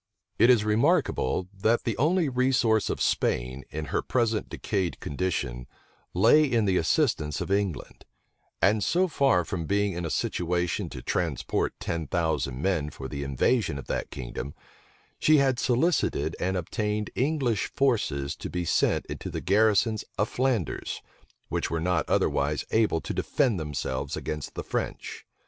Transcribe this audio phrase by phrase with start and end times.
[0.39, 5.67] It is remarkable, that the only resource of Spain, in her present decayed condition,
[6.15, 8.03] lay in the assistance of England:
[8.63, 13.21] and, so far from being in a situation to transport ten thousand men for the
[13.21, 14.55] invasion of that kingdom,
[15.19, 21.03] she had solicited and obtained English forces to be sent into the garrisons of Flanders,
[21.49, 25.27] which were not otherwise able to defend themselves against the French.